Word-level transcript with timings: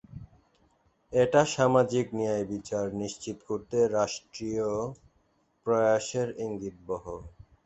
এটা 1.13 1.41
সামাজিক 1.55 2.05
ন্যায়বিচার 2.13 2.85
নিশ্চিত 3.01 3.37
করতে 3.49 3.77
রাষ্ট্রীয় 3.97 4.69
প্রয়াসের 5.65 6.29
ইঙ্গিতবহ। 6.45 7.03